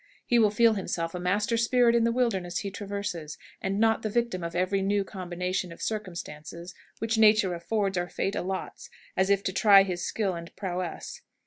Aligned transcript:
He 0.25 0.39
will 0.39 0.49
feel 0.49 0.73
himself 0.73 1.13
a 1.13 1.19
master 1.19 1.57
spirit 1.57 1.93
in 1.93 2.05
the 2.05 2.11
wilderness 2.11 2.57
he 2.57 2.71
traverses, 2.71 3.37
and 3.61 3.79
not 3.79 4.01
the 4.01 4.09
victim 4.09 4.43
of 4.43 4.55
every 4.55 4.81
new 4.81 5.03
combination 5.03 5.71
of 5.71 5.79
circumstances 5.79 6.73
which 6.97 7.19
nature 7.19 7.53
affords 7.53 7.99
or 7.99 8.09
fate 8.09 8.33
allots, 8.35 8.89
as 9.15 9.29
if 9.29 9.43
to 9.43 9.53
try 9.53 9.83
his 9.83 10.03
skill 10.03 10.33
and 10.33 10.55
prowess. 10.55 11.21